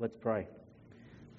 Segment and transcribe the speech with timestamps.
[0.00, 0.46] Let's pray.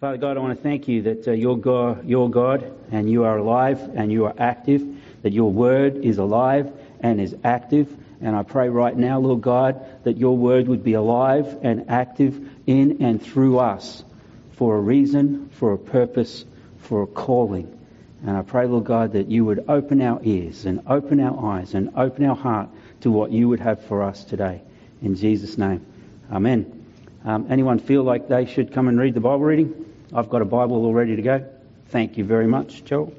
[0.02, 3.38] Father God, I want to thank you that uh, God, you're God and you are
[3.38, 4.86] alive and you are active,
[5.22, 6.70] that your word is alive
[7.00, 7.96] and is active.
[8.20, 12.50] And I pray right now, Lord God, that your word would be alive and active
[12.68, 14.04] in and through us
[14.52, 16.44] for a reason, for a purpose,
[16.80, 17.80] for a calling.
[18.28, 21.76] And I pray, Lord God, that you would open our ears and open our eyes
[21.76, 22.68] and open our heart
[23.02, 24.62] to what you would have for us today.
[25.02, 25.86] In Jesus' name.
[26.30, 26.79] Amen.
[27.26, 29.86] Um, anyone feel like they should come and read the Bible reading?
[30.14, 31.46] I've got a Bible all ready to go.
[31.90, 33.14] Thank you very much, Joel.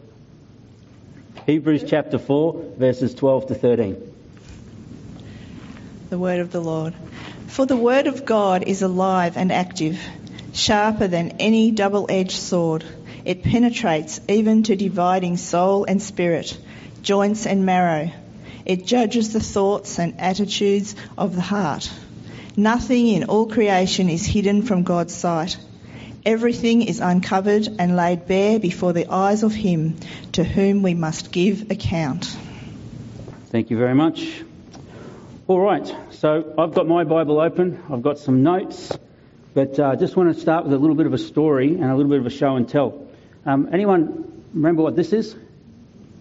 [1.47, 4.15] Hebrews chapter 4, verses 12 to 13.
[6.09, 6.95] The word of the Lord.
[7.47, 10.01] For the word of God is alive and active,
[10.53, 12.85] sharper than any double edged sword.
[13.25, 16.57] It penetrates even to dividing soul and spirit,
[17.03, 18.11] joints and marrow.
[18.65, 21.91] It judges the thoughts and attitudes of the heart.
[22.61, 25.57] Nothing in all creation is hidden from God's sight.
[26.27, 29.97] Everything is uncovered and laid bare before the eyes of Him
[30.33, 32.27] to whom we must give account.
[33.47, 34.43] Thank you very much.
[35.47, 38.93] All right, so I've got my Bible open, I've got some notes,
[39.55, 41.85] but I uh, just want to start with a little bit of a story and
[41.85, 43.09] a little bit of a show and tell.
[43.47, 45.35] Um, anyone remember what this is?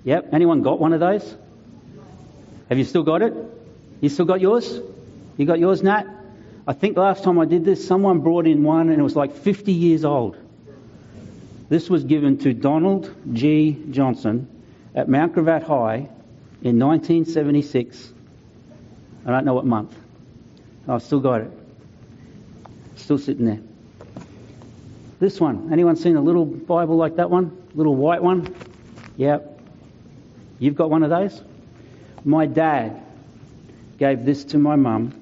[0.05, 0.29] Yep.
[0.31, 1.35] Anyone got one of those?
[2.69, 3.33] Have you still got it?
[3.99, 4.79] You still got yours?
[5.35, 6.18] You got yours, Nat?
[6.69, 9.33] I think last time I did this, someone brought in one and it was like
[9.33, 10.37] 50 years old.
[11.67, 13.75] This was given to Donald G.
[13.89, 14.47] Johnson
[14.93, 16.07] at Mount Gravatt High
[16.61, 18.13] in 1976.
[19.25, 19.97] I don't know what month.
[20.87, 21.51] I've still got it.
[22.97, 23.61] Still sitting there.
[25.19, 25.73] This one.
[25.73, 27.63] Anyone seen a little Bible like that one?
[27.73, 28.55] Little white one?
[29.17, 29.59] Yep.
[30.59, 31.41] You've got one of those?
[32.23, 33.01] My dad
[33.97, 35.18] gave this to my mum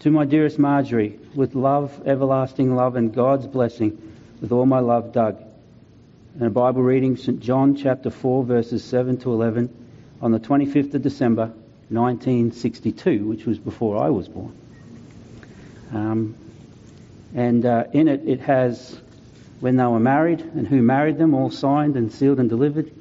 [0.00, 4.00] to my dearest Marjorie, with love, everlasting love, and God's blessing,
[4.40, 5.42] with all my love, Doug.
[6.34, 7.40] And a Bible reading, St.
[7.40, 9.74] John chapter 4, verses 7 to 11,
[10.22, 11.46] on the 25th of December,
[11.88, 14.56] 1962, which was before I was born.
[15.92, 16.36] Um,
[17.34, 19.00] and uh, in it, it has
[19.58, 22.92] when they were married and who married them, all signed and sealed and delivered.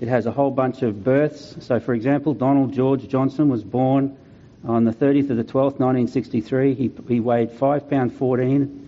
[0.00, 1.56] It has a whole bunch of births.
[1.66, 4.16] So, for example, Donald George Johnson was born
[4.64, 8.82] on the 30th of the 12th, 1963, he, he weighed 5 pound 14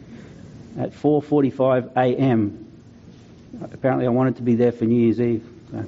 [0.78, 2.66] at 4:45 a.m.
[3.60, 5.44] Apparently, I wanted to be there for New Year's Eve.
[5.70, 5.86] So,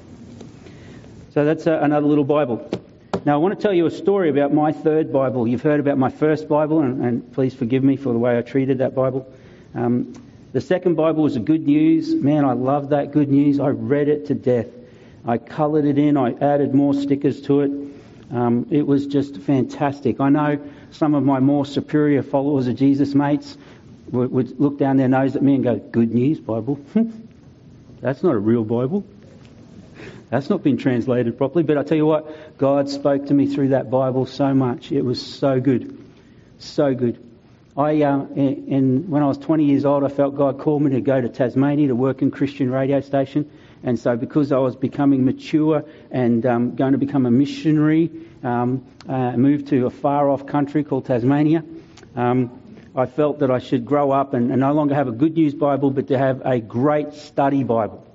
[1.33, 2.69] so that's uh, another little Bible.
[3.25, 5.47] Now, I want to tell you a story about my third Bible.
[5.47, 8.41] You've heard about my first Bible, and, and please forgive me for the way I
[8.41, 9.29] treated that Bible.
[9.75, 10.13] Um,
[10.53, 12.15] the second Bible was a good news.
[12.15, 13.59] Man, I loved that good news.
[13.59, 14.67] I read it to death.
[15.25, 16.15] I coloured it in.
[16.15, 17.71] I added more stickers to it.
[18.31, 20.19] Um, it was just fantastic.
[20.19, 20.59] I know
[20.91, 23.57] some of my more superior followers of Jesus mates
[24.11, 26.79] would, would look down their nose at me and go, Good news, Bible.
[28.01, 29.05] That's not a real Bible.
[30.29, 31.63] That's not been translated properly.
[31.63, 34.91] But I tell you what, God spoke to me through that Bible so much.
[34.91, 35.97] It was so good.
[36.59, 37.23] So good.
[37.77, 41.01] I, uh, in, when I was 20 years old, I felt God called me to
[41.01, 43.49] go to Tasmania to work in Christian radio station.
[43.83, 48.11] And so, because I was becoming mature and um, going to become a missionary,
[48.43, 51.63] um, uh, moved to a far off country called Tasmania,
[52.15, 52.59] um,
[52.95, 55.53] I felt that I should grow up and, and, no longer have a good news
[55.53, 58.06] Bible, but to have a great study Bible.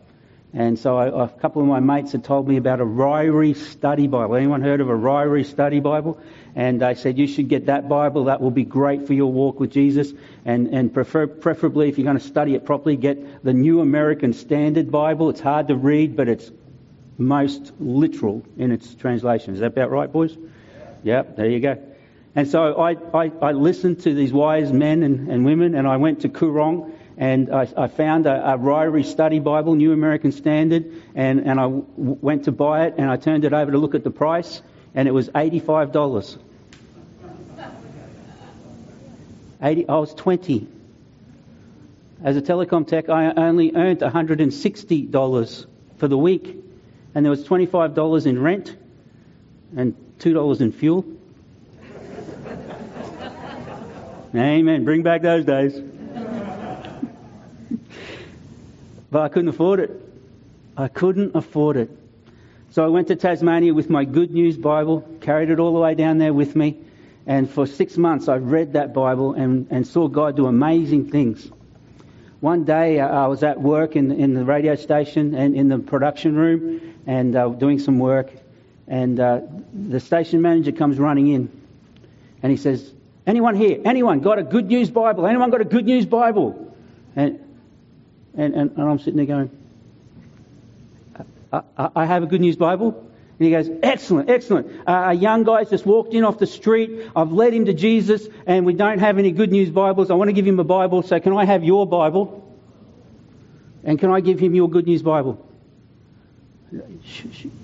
[0.55, 4.07] And so, I, a couple of my mates had told me about a Ryrie study
[4.07, 4.37] Bible.
[4.37, 6.21] Anyone heard of a Ryrie study Bible?
[6.55, 8.25] and they said you should get that Bible.
[8.25, 10.13] That will be great for your walk with Jesus.
[10.45, 14.33] And, and prefer, preferably, if you're going to study it properly, get the New American
[14.33, 15.31] Standard Bible.
[15.31, 16.51] It's hard to read, but it's
[17.17, 19.55] most literal in its translation.
[19.55, 20.37] Is that about right, boys?
[21.03, 21.83] Yeah, there you go.
[22.35, 25.99] And so I, I, I listened to these wise men and, and, women, and I
[25.99, 30.91] went to Koorong, and I, I found a, a Ryrie Study Bible, New American Standard,
[31.15, 33.95] and, and I w- went to buy it, and I turned it over to look
[33.95, 34.63] at the price,
[34.95, 36.39] and it was $85.
[39.63, 40.67] 80, I was 20.
[42.25, 45.67] As a telecom tech, I only earned $160
[45.99, 46.57] for the week,
[47.15, 48.77] and there was $25 in rent
[49.77, 51.05] and $2 in fuel.
[54.35, 54.85] Amen.
[54.85, 55.92] Bring back those days.
[59.13, 59.91] But I couldn't afford it.
[60.75, 61.91] I couldn't afford it.
[62.71, 65.95] So I went to Tasmania with my Good News Bible, carried it all the way
[65.95, 66.79] down there with me,
[67.27, 71.51] and for six months I read that Bible and, and saw God do amazing things.
[72.41, 75.79] One day uh, I was at work in, in the radio station and in the
[75.79, 78.33] production room and uh, doing some work,
[78.89, 79.43] and uh,
[79.75, 81.61] the station manager comes running in
[82.43, 82.95] and he says,
[83.27, 83.79] Anyone here?
[83.85, 85.27] Anyone got a good news Bible?
[85.27, 86.75] Anyone got a good news Bible?
[87.15, 87.42] And,
[88.37, 89.51] and, and, and I'm sitting there going,
[91.53, 93.09] I, I, I have a good news Bible.
[93.39, 94.69] And he goes, excellent, excellent.
[94.87, 97.11] Uh, a young guy's just walked in off the street.
[97.17, 100.11] I've led him to Jesus and we don't have any good news Bibles.
[100.11, 101.03] I want to give him a Bible.
[101.03, 102.39] So can I have your Bible?
[103.85, 105.45] And can I give him your good news Bible?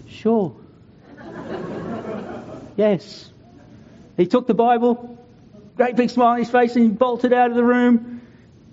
[0.08, 0.54] Sure.
[2.76, 3.30] yes.
[4.16, 5.16] He took the Bible,
[5.76, 8.20] great big smile on his face, and he bolted out of the room.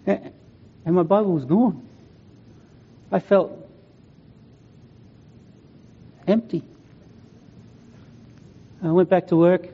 [0.07, 1.84] And my Bible was gone.
[3.11, 3.51] I felt
[6.27, 6.63] empty.
[8.83, 9.67] I went back to work,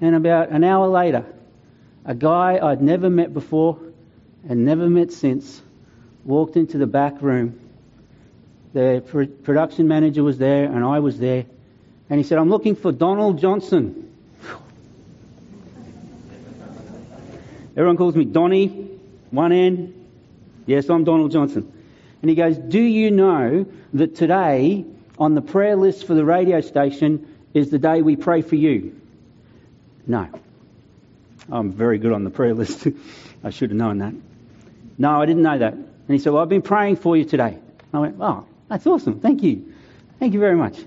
[0.00, 1.24] and about an hour later,
[2.04, 3.78] a guy I'd never met before
[4.48, 5.62] and never met since
[6.24, 7.58] walked into the back room.
[8.74, 9.02] The
[9.42, 11.46] production manager was there, and I was there,
[12.10, 14.04] and he said, I'm looking for Donald Johnson.
[17.76, 18.68] Everyone calls me Donny,
[19.30, 19.94] one N.
[20.66, 21.72] Yes, I'm Donald Johnson.
[22.20, 24.84] And he goes, Do you know that today
[25.18, 29.00] on the prayer list for the radio station is the day we pray for you?
[30.06, 30.28] No.
[31.50, 32.86] I'm very good on the prayer list.
[33.44, 34.14] I should have known that.
[34.98, 35.74] No, I didn't know that.
[35.74, 37.58] And he said, Well, I've been praying for you today.
[37.92, 39.20] I went, Oh, that's awesome.
[39.20, 39.72] Thank you.
[40.18, 40.78] Thank you very much.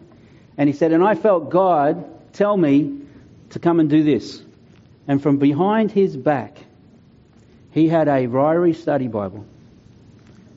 [0.57, 3.01] And he said, And I felt God tell me
[3.51, 4.43] to come and do this.
[5.07, 6.57] And from behind his back,
[7.71, 9.45] he had a Ryrie study Bible.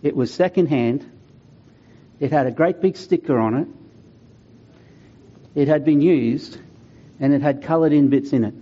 [0.04, 1.10] It was second hand.
[2.20, 3.68] It had a great big sticker on it.
[5.54, 6.58] It had been used
[7.18, 8.54] and it had coloured in bits in it.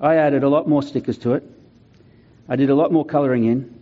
[0.00, 1.44] I added a lot more stickers to it.
[2.48, 3.78] I did a lot more colouring in.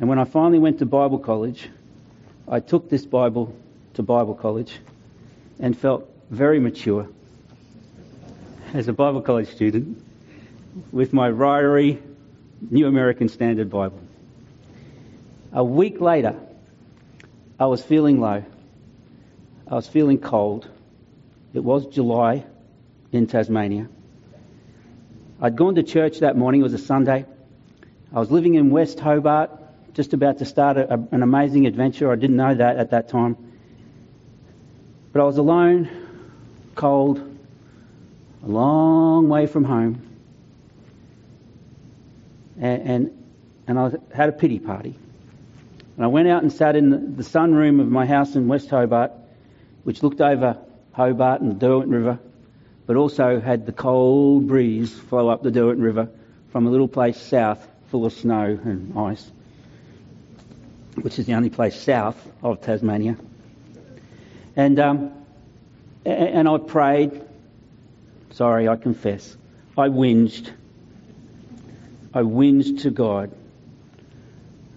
[0.00, 1.70] And when I finally went to Bible college,
[2.48, 3.54] I took this Bible
[3.94, 4.76] to Bible college
[5.60, 7.08] and felt very mature
[8.72, 10.04] as a Bible college student
[10.90, 12.02] with my Ryrie
[12.70, 14.03] New American Standard Bible.
[15.54, 16.34] A week later,
[17.60, 18.42] I was feeling low.
[19.68, 20.68] I was feeling cold.
[21.54, 22.44] It was July
[23.12, 23.88] in Tasmania.
[25.40, 26.60] I'd gone to church that morning.
[26.60, 27.24] It was a Sunday.
[28.12, 29.50] I was living in West Hobart,
[29.94, 32.10] just about to start a, an amazing adventure.
[32.10, 33.36] I didn't know that at that time.
[35.12, 35.88] But I was alone,
[36.74, 37.18] cold,
[38.42, 40.02] a long way from home.
[42.60, 43.24] And, and,
[43.68, 44.98] and I had a pity party.
[45.96, 49.12] And I went out and sat in the, sunroom of my house in West Hobart,
[49.84, 50.58] which looked over
[50.92, 52.18] Hobart and the Derwent River,
[52.86, 56.08] but also had the cold breeze flow up the Derwent River
[56.50, 59.30] from a little place south full of snow and ice,
[61.00, 63.16] which is the only place south of Tasmania.
[64.56, 65.12] And, um,
[66.04, 67.22] and I prayed.
[68.32, 69.36] Sorry, I confess.
[69.78, 70.50] I whinged.
[72.12, 73.32] I whinged to God.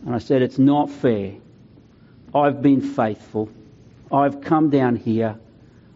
[0.06, 1.34] And I said, It's not fair.
[2.34, 3.50] I've been faithful.
[4.12, 5.38] I've come down here.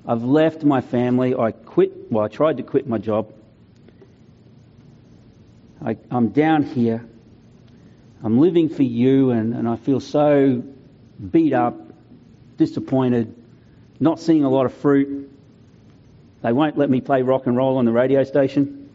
[0.08, 1.36] I've left my family.
[1.36, 3.32] I quit, well, I tried to quit my job.
[5.84, 7.06] I, am down here.
[8.24, 10.64] I'm living for you, and, and I feel so
[11.32, 11.76] beat up,
[12.58, 13.36] disappointed,
[14.00, 15.30] not seeing a lot of fruit.
[16.42, 18.90] They won't let me play rock and roll on the radio station.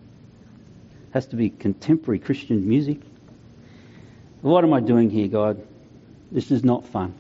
[1.09, 3.00] It has to be contemporary Christian music.
[4.47, 5.61] What am I doing here, God?
[6.31, 7.15] This is not fun.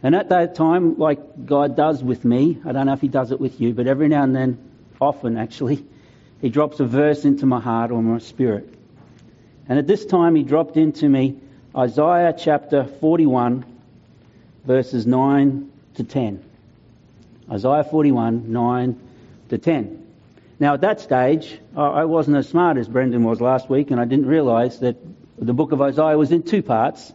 [0.00, 3.32] And at that time, like God does with me, I don't know if He does
[3.32, 4.58] it with you, but every now and then,
[5.00, 5.84] often actually,
[6.40, 8.72] He drops a verse into my heart or my spirit.
[9.68, 11.40] And at this time, He dropped into me
[11.76, 13.64] Isaiah chapter 41,
[14.64, 16.44] verses 9 to 10.
[17.50, 19.00] Isaiah 41, 9
[19.48, 20.06] to 10.
[20.60, 24.04] Now, at that stage, I wasn't as smart as Brendan was last week, and I
[24.04, 24.96] didn't realise that
[25.38, 27.12] the book of Isaiah was in two parts.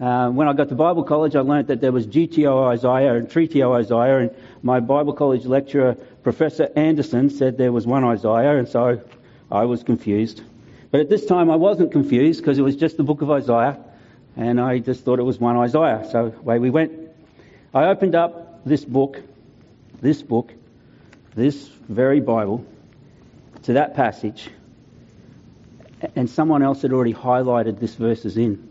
[0.00, 3.28] Uh, when I got to Bible college, I learnt that there was Deutero Isaiah and
[3.28, 4.30] Trito Isaiah, and
[4.62, 9.02] my Bible college lecturer, Professor Anderson, said there was one Isaiah, and so
[9.50, 10.42] I was confused.
[10.90, 13.78] But at this time, I wasn't confused because it was just the book of Isaiah,
[14.36, 16.08] and I just thought it was one Isaiah.
[16.10, 16.92] So away we went.
[17.74, 19.20] I opened up this book,
[20.00, 20.52] this book,
[21.34, 22.64] this very Bible,
[23.64, 24.48] to that passage,
[26.16, 28.68] and someone else had already highlighted this verses in.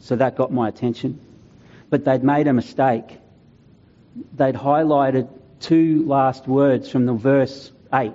[0.00, 1.20] So that got my attention.
[1.88, 3.18] But they'd made a mistake.
[4.36, 5.28] They'd highlighted
[5.60, 8.12] two last words from the verse 8.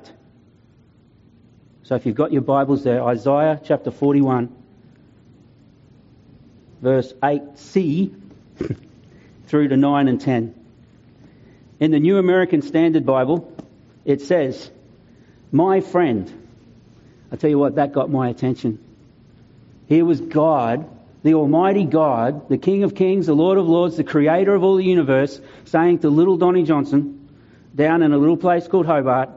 [1.84, 4.54] So if you've got your Bibles there, Isaiah chapter 41,
[6.82, 8.14] verse 8c
[9.48, 10.56] through to 9 and 10.
[11.80, 13.54] In the New American Standard Bible,
[14.06, 14.72] it says,
[15.52, 16.45] My friend.
[17.36, 18.80] I tell you what, that got my attention.
[19.88, 20.90] Here was God,
[21.22, 24.78] the Almighty God, the King of Kings, the Lord of Lords, the Creator of all
[24.78, 27.28] the universe, saying to little Donny Johnson,
[27.76, 29.32] down in a little place called Hobart,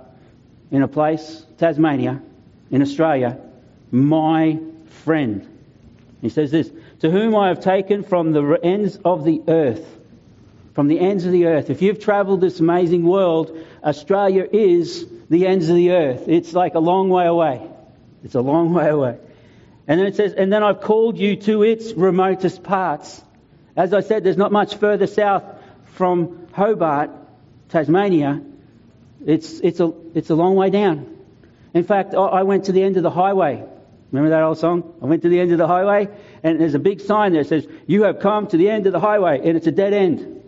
[0.70, 2.22] in a place, Tasmania,
[2.70, 3.36] in Australia,
[3.90, 4.60] my
[5.02, 5.44] friend.
[6.20, 9.84] He says this, to whom I have taken from the ends of the earth.
[10.74, 11.68] From the ends of the earth.
[11.68, 16.28] If you've travelled this amazing world, Australia is the ends of the earth.
[16.28, 17.68] It's like a long way away.
[18.24, 19.18] It's a long way away.
[19.86, 23.22] And then it says, and then I've called you to its remotest parts.
[23.76, 25.44] As I said, there's not much further south
[25.94, 27.10] from Hobart,
[27.70, 28.42] Tasmania.
[29.24, 31.16] It's, it's, a, it's a long way down.
[31.74, 33.64] In fact, I went to the end of the highway.
[34.10, 34.94] Remember that old song?
[35.02, 36.08] I went to the end of the highway,
[36.42, 38.92] and there's a big sign there that says, You have come to the end of
[38.92, 40.42] the highway, and it's a dead end.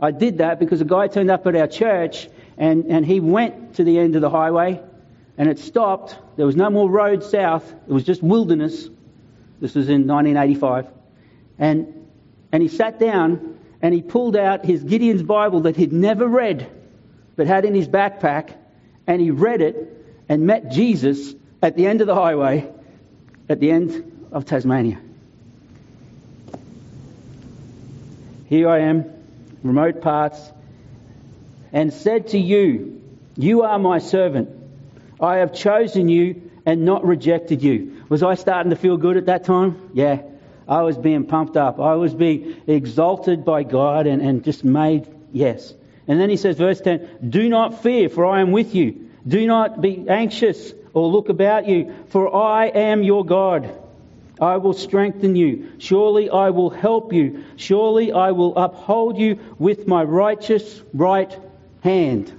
[0.00, 3.76] I did that because a guy turned up at our church, and, and he went
[3.76, 4.80] to the end of the highway,
[5.36, 6.16] and it stopped.
[6.36, 8.88] There was no more road south, it was just wilderness.
[9.60, 10.88] This was in 1985.
[11.58, 12.08] And,
[12.52, 16.70] and he sat down, and he pulled out his Gideon's Bible that he'd never read,
[17.36, 18.54] but had in his backpack,
[19.06, 22.70] and he read it and met Jesus at the end of the highway,
[23.48, 25.00] at the end of Tasmania.
[28.46, 29.10] Here I am,
[29.62, 30.52] remote parts,
[31.72, 33.02] and said to you,
[33.36, 34.63] You are my servant.
[35.20, 38.04] I have chosen you and not rejected you.
[38.08, 39.90] Was I starting to feel good at that time?
[39.92, 40.22] Yeah.
[40.66, 41.78] I was being pumped up.
[41.78, 45.74] I was being exalted by God and, and just made, yes.
[46.08, 49.10] And then he says, verse 10, Do not fear, for I am with you.
[49.26, 53.80] Do not be anxious or look about you, for I am your God.
[54.40, 55.72] I will strengthen you.
[55.78, 57.44] Surely I will help you.
[57.56, 61.38] Surely I will uphold you with my righteous right
[61.82, 62.32] hand.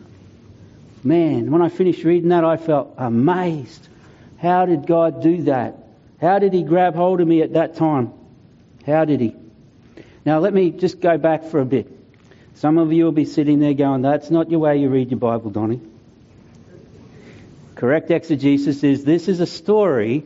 [1.06, 3.88] Man, when I finished reading that, I felt amazed.
[4.40, 5.78] How did God do that?
[6.20, 8.12] How did He grab hold of me at that time?
[8.88, 9.36] How did He?
[10.26, 11.92] Now, let me just go back for a bit.
[12.56, 15.20] Some of you will be sitting there going, That's not your way you read your
[15.20, 15.80] Bible, Donny.
[17.76, 20.26] Correct exegesis is this is a story,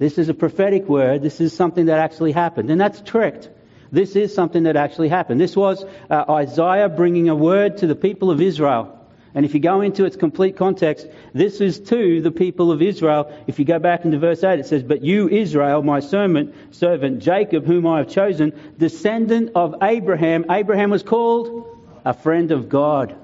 [0.00, 2.68] this is a prophetic word, this is something that actually happened.
[2.70, 3.48] And that's correct.
[3.92, 5.40] This is something that actually happened.
[5.40, 8.95] This was uh, Isaiah bringing a word to the people of Israel.
[9.36, 13.30] And if you go into its complete context, this is to the people of Israel.
[13.46, 17.22] If you go back into verse 8, it says, But you, Israel, my servant, servant
[17.22, 20.46] Jacob, whom I have chosen, descendant of Abraham.
[20.50, 21.66] Abraham was called
[22.02, 23.14] a friend of God.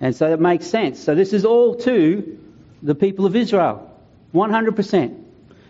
[0.00, 0.98] And so it makes sense.
[1.00, 2.38] So this is all to
[2.82, 3.94] the people of Israel.
[4.32, 5.22] 100%.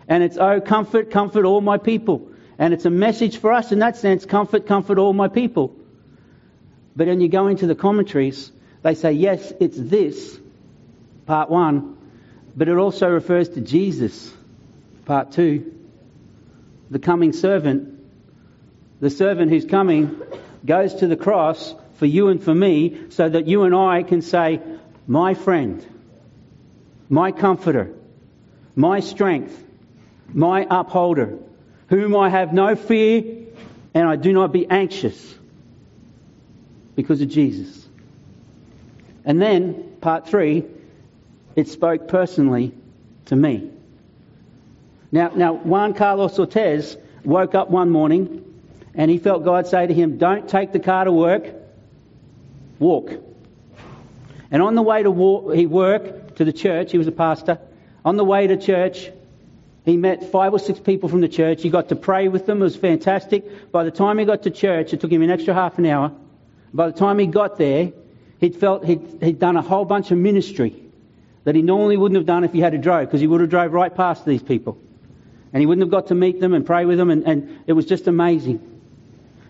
[0.07, 2.31] And it's, oh, comfort, comfort all my people.
[2.57, 5.75] And it's a message for us in that sense, comfort, comfort all my people.
[6.95, 10.39] But when you go into the commentaries, they say, yes, it's this,
[11.25, 11.97] part one,
[12.55, 14.33] but it also refers to Jesus,
[15.05, 15.75] part two.
[16.89, 17.99] The coming servant,
[18.99, 20.21] the servant who's coming,
[20.65, 24.21] goes to the cross for you and for me so that you and I can
[24.21, 24.61] say,
[25.07, 25.85] My friend,
[27.09, 27.93] my comforter,
[28.75, 29.61] my strength,
[30.33, 31.37] my upholder,
[31.87, 33.23] whom I have no fear
[33.93, 35.35] and I do not be anxious
[36.95, 37.88] because of Jesus.
[39.25, 40.65] And then, part three,
[41.55, 42.73] it spoke personally
[43.25, 43.69] to me.
[45.11, 48.45] Now, now Juan Carlos Ortiz woke up one morning
[48.93, 51.45] and he felt God say to him, Don't take the car to work,
[52.79, 53.11] walk.
[54.51, 56.91] And on the way to walk, he worked to the church.
[56.91, 57.59] He was a pastor.
[58.03, 59.11] On the way to church,
[59.85, 61.61] he met five or six people from the church.
[61.61, 62.61] He got to pray with them.
[62.61, 63.71] It was fantastic.
[63.71, 66.11] By the time he got to church, it took him an extra half an hour.
[66.73, 67.91] By the time he got there,
[68.39, 70.75] he'd felt he'd, he'd done a whole bunch of ministry
[71.43, 73.49] that he normally wouldn't have done if he had to drive, because he would have
[73.49, 74.77] drove right past these people.
[75.51, 77.73] And he wouldn't have got to meet them and pray with them, and, and it
[77.73, 78.81] was just amazing.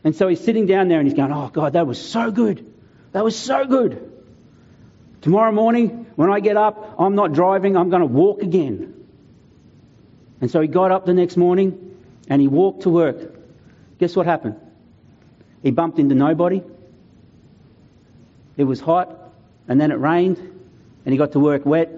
[0.04, 2.66] And so he's sitting down there and he's going, Oh God, that was so good.
[3.12, 4.12] That was so good.
[5.22, 8.96] Tomorrow morning, when I get up, I'm not driving, I'm going to walk again.
[10.40, 11.98] And so he got up the next morning
[12.30, 13.36] and he walked to work.
[13.98, 14.56] Guess what happened?
[15.62, 16.64] He bumped into nobody.
[18.60, 19.32] It was hot,
[19.70, 21.90] and then it rained, and he got to work wet.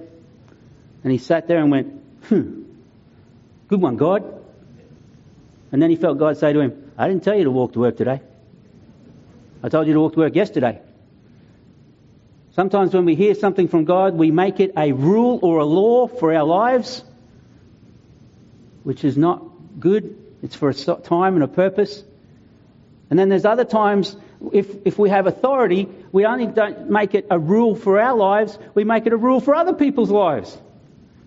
[1.04, 1.88] And he sat there and went,
[2.26, 2.66] hmm,
[3.68, 4.24] good one, God.
[5.72, 7.80] And then he felt God say to him, I didn't tell you to walk to
[7.80, 8.22] work today.
[9.64, 10.80] I told you to walk to work yesterday.
[12.52, 16.06] Sometimes when we hear something from God, we make it a rule or a law
[16.06, 17.04] for our lives,
[18.84, 19.44] which is not
[19.80, 20.16] good.
[20.44, 22.04] It's for a time and a purpose.
[23.10, 24.16] And then there's other times
[24.52, 28.58] if, if we have authority, we only don't make it a rule for our lives,
[28.74, 30.58] we make it a rule for other people's lives.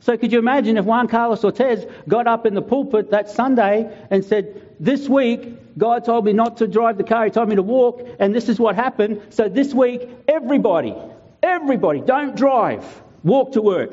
[0.01, 3.91] So could you imagine if Juan Carlos Ortiz got up in the pulpit that Sunday
[4.11, 7.57] and said, this week, God told me not to drive the car, He told me
[7.57, 9.23] to walk, and this is what happened.
[9.31, 10.95] So this week, everybody,
[11.43, 12.85] everybody, don't drive,
[13.23, 13.93] walk to work.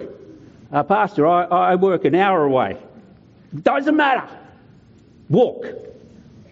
[0.71, 2.77] Uh, Pastor, I, I work an hour away.
[3.57, 4.27] Doesn't matter.
[5.29, 5.65] Walk.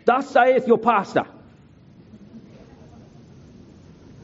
[0.05, 1.25] Thus saith your pastor.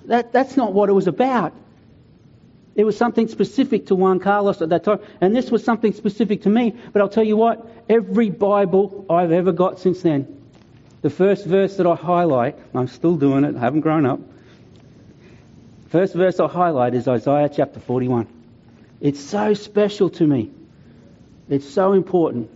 [0.07, 1.53] That, that's not what it was about.
[2.75, 6.41] It was something specific to Juan Carlos at that time, and this was something specific
[6.41, 6.75] to me.
[6.91, 10.41] But I'll tell you what, every Bible I've ever got since then,
[11.01, 14.19] the first verse that I highlight, I'm still doing it, I haven't grown up.
[15.87, 18.27] First verse I highlight is Isaiah chapter 41.
[18.99, 20.51] It's so special to me.
[21.47, 22.49] It's so important.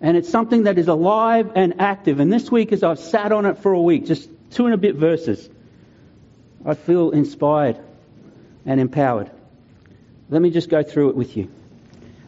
[0.00, 2.20] And it's something that is alive and active.
[2.20, 4.78] And this week, as I've sat on it for a week, just two and a
[4.78, 5.48] bit verses,
[6.66, 7.78] I feel inspired
[8.66, 9.30] and empowered.
[10.28, 11.48] Let me just go through it with you.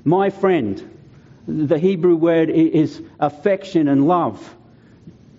[0.05, 0.97] My friend,
[1.49, 4.55] the Hebrew word is affection and love.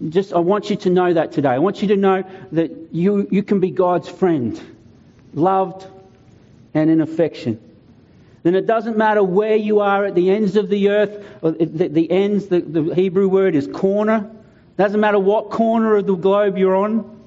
[0.09, 1.49] Just, I want you to know that today.
[1.49, 4.61] I want you to know that you, you can be God's friend,
[5.33, 5.87] loved
[6.73, 7.61] and in affection.
[8.43, 12.11] Then it doesn't matter where you are at the ends of the earth, the, the
[12.11, 14.29] ends, the, the Hebrew word is corner.
[14.77, 17.18] Doesn't matter what corner of the globe you're on.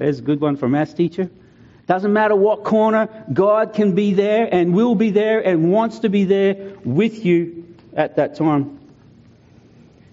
[0.00, 1.28] There's a good one for a maths teacher.
[1.86, 6.08] Doesn't matter what corner, God can be there and will be there and wants to
[6.08, 8.80] be there with you at that time.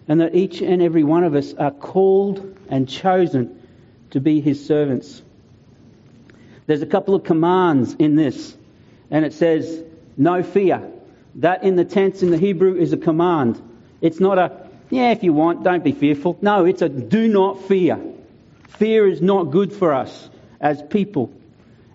[0.10, 3.65] And that each and every one of us are called and chosen
[4.10, 5.22] to be His servants.
[6.65, 8.58] There's a couple of commands in this,
[9.10, 9.84] and it says,
[10.17, 10.86] no fear.
[11.36, 13.62] That in the tense in the Hebrew is a command.
[14.01, 16.38] It's not a, yeah, if you want, don't be fearful.
[16.41, 17.98] No, it's a do not fear.
[18.68, 21.32] Fear is not good for us as people.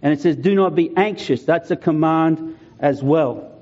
[0.02, 1.44] And it says, do not be anxious.
[1.44, 3.52] That's a command as well.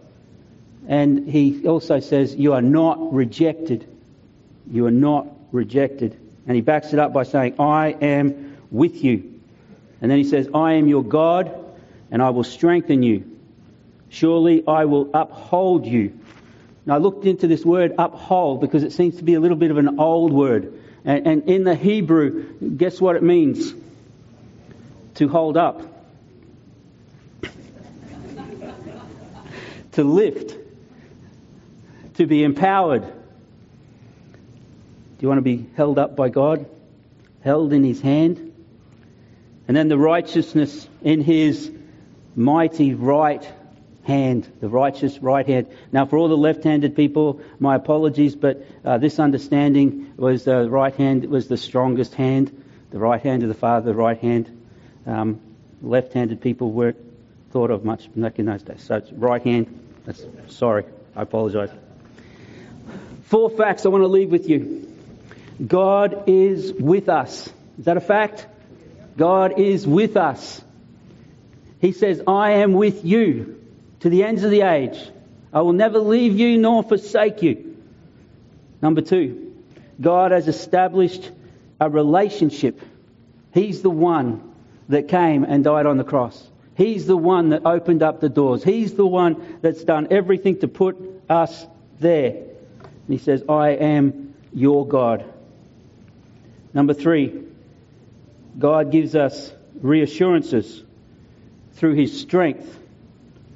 [0.89, 3.87] And he also says, you are not rejected.
[4.71, 6.19] You are not rejected.
[6.47, 9.41] And he backs it up by saying, I am with you.
[10.01, 11.55] And then he says, I am your God,
[12.11, 13.39] and I will strengthen you.
[14.09, 16.19] Surely I will uphold you.
[16.87, 19.71] Now I looked into this word uphold because it seems to be a little bit
[19.71, 20.81] of an old word.
[21.05, 23.75] And, and in the Hebrew, guess what it means?
[25.15, 25.83] To hold up.
[29.93, 30.57] to lift,
[32.15, 33.03] to be empowered.
[33.03, 33.13] Do
[35.21, 36.67] you want to be held up by God?
[37.43, 38.55] Held in His hand?
[39.69, 41.71] And then the righteousness in His
[42.35, 43.47] mighty right
[44.05, 45.69] hand, the righteous right hand.
[45.93, 50.95] Now, for all the left-handed people, my apologies, but uh, this understanding was the right
[50.95, 54.57] hand was the strongest hand, the right hand of the Father, the right hand.
[55.07, 55.41] Um,
[55.83, 56.99] left-handed people weren't
[57.53, 58.83] thought of much back in those days.
[58.83, 59.67] So it's right hand.
[60.05, 60.85] That's, sorry,
[61.17, 61.71] I apologize.
[63.25, 64.93] Four facts I want to leave with you.
[65.67, 67.47] God is with us.
[67.79, 68.47] Is that a fact?
[69.17, 70.63] God is with us.
[71.81, 73.65] He says, I am with you
[74.01, 74.99] to the ends of the age.
[75.53, 77.77] I will never leave you nor forsake you.
[78.83, 79.50] Number two,
[80.01, 81.31] God has established
[81.81, 82.81] a relationship.
[83.53, 84.55] He's the one
[84.89, 86.47] that came and died on the cross.
[86.77, 88.65] He's the one that opened up the doors.
[88.65, 90.97] He's the one that's done everything to put
[91.29, 91.67] us
[91.99, 92.31] there.
[92.31, 95.25] And he says, I am your God.
[96.73, 97.43] Number three,
[98.59, 100.83] God gives us reassurances
[101.75, 102.79] through his strength,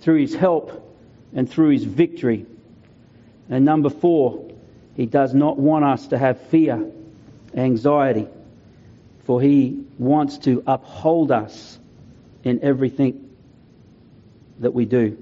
[0.00, 0.80] through his help,
[1.34, 2.46] and through his victory.
[3.48, 4.50] And number four,
[4.96, 6.90] he does not want us to have fear,
[7.54, 8.28] anxiety,
[9.24, 11.78] for he wants to uphold us
[12.44, 13.30] in everything
[14.60, 15.18] that we do.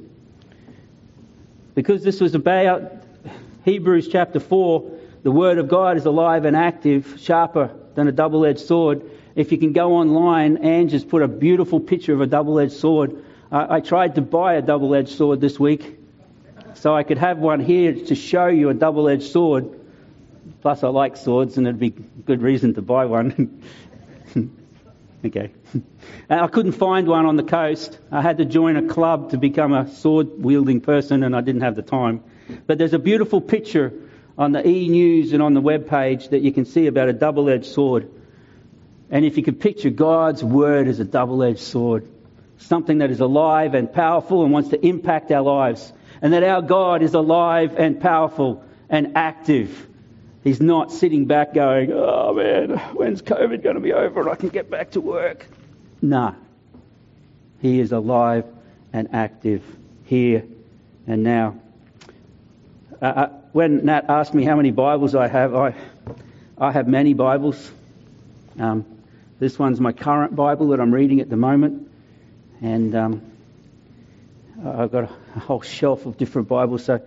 [1.75, 2.93] Because this was about
[3.65, 4.91] Hebrews chapter 4,
[5.23, 9.03] the Word of God is alive and active, sharper than a double edged sword.
[9.35, 12.73] If you can go online, Ange has put a beautiful picture of a double edged
[12.73, 13.25] sword.
[13.51, 15.99] I, I tried to buy a double edged sword this week
[16.75, 19.79] so I could have one here to show you a double edged sword.
[20.61, 23.63] Plus, I like swords, and it'd be good reason to buy one.
[25.25, 25.53] Okay.
[26.29, 27.99] And I couldn't find one on the coast.
[28.11, 31.61] I had to join a club to become a sword wielding person, and I didn't
[31.61, 32.25] have the time.
[32.67, 33.93] But there's a beautiful picture
[34.37, 37.13] on the e news and on the web page that you can see about a
[37.13, 38.11] double edged sword.
[39.11, 42.09] And if you could picture God's word as a double edged sword,
[42.59, 46.63] something that is alive and powerful and wants to impact our lives, and that our
[46.63, 49.89] God is alive and powerful and active
[50.45, 54.35] He's not sitting back going, oh man, when's COVID going to be over and I
[54.35, 55.47] can get back to work?
[56.01, 56.35] No.
[57.61, 58.45] He is alive
[58.93, 59.63] and active
[60.05, 60.45] here
[61.07, 61.61] and now.
[63.01, 65.75] Uh, uh, when Nat asked me how many Bibles I have, I,
[66.59, 67.71] I have many Bibles.
[68.59, 68.85] Um,
[69.39, 71.89] this one's my current Bible that I'm reading at the moment.
[72.61, 73.32] And um,
[74.65, 76.85] I've got a whole shelf of different Bibles.
[76.85, 77.01] So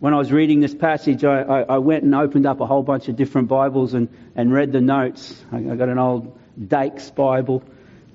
[0.00, 2.82] when I was reading this passage, I, I, I, went and opened up a whole
[2.82, 5.44] bunch of different Bibles and, and read the notes.
[5.52, 7.62] I, I got an old Dake's Bible,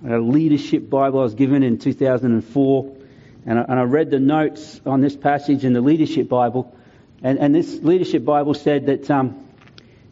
[0.07, 2.97] a leadership Bible I was given in 2004.
[3.45, 6.75] And I, and I read the notes on this passage in the leadership Bible.
[7.21, 9.47] And, and this leadership Bible said that um,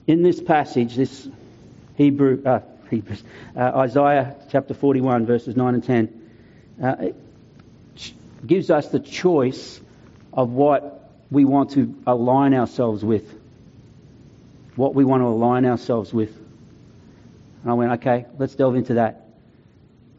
[0.06, 1.28] in this passage, this
[1.96, 2.60] Hebrew, uh,
[2.92, 3.24] Hebrews,
[3.56, 6.32] uh, Isaiah chapter 41, verses 9 and 10,
[6.84, 6.96] uh,
[8.48, 9.80] gives us the choice
[10.34, 13.34] of what we want to align ourselves with.
[14.76, 16.36] What we want to align ourselves with.
[17.62, 19.26] And I went, okay, let's delve into that.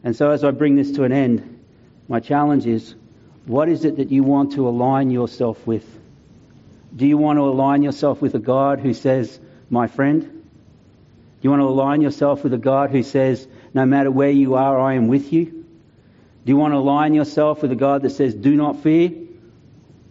[0.03, 1.63] And so as I bring this to an end,
[2.07, 2.95] my challenge is,
[3.45, 5.85] what is it that you want to align yourself with?
[6.95, 10.23] Do you want to align yourself with a God who says, my friend?
[10.23, 10.29] Do
[11.41, 14.79] you want to align yourself with a God who says, no matter where you are,
[14.79, 15.56] I am with you?
[16.47, 19.11] Do you want to align yourself with a God that says, do not fear?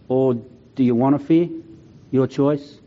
[0.07, 1.49] Or do you want to fear?
[2.11, 2.63] Your choice.
[2.63, 2.79] Do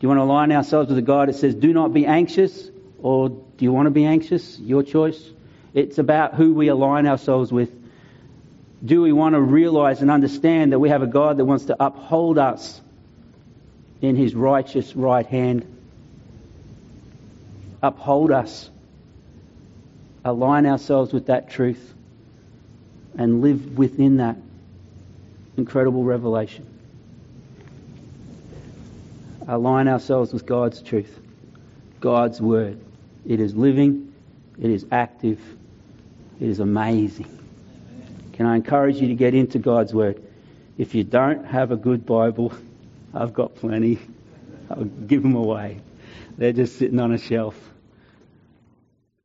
[0.00, 2.70] you want to align ourselves with a God that says, do not be anxious?
[3.00, 4.58] Or do you want to be anxious?
[4.58, 5.30] Your choice.
[5.74, 7.70] It's about who we align ourselves with.
[8.84, 11.76] Do we want to realize and understand that we have a God that wants to
[11.78, 12.80] uphold us
[14.02, 15.64] in his righteous right hand?
[17.80, 18.68] Uphold us.
[20.24, 21.93] Align ourselves with that truth
[23.16, 24.36] and live within that
[25.56, 26.66] incredible revelation.
[29.46, 31.18] Align ourselves with God's truth,
[32.00, 32.80] God's word.
[33.26, 34.12] It is living,
[34.60, 35.40] it is active,
[36.40, 37.30] it is amazing.
[38.32, 40.22] Can I encourage you to get into God's word?
[40.76, 42.52] If you don't have a good Bible,
[43.14, 44.00] I've got plenty.
[44.70, 45.80] I'll give them away.
[46.36, 47.56] They're just sitting on a shelf.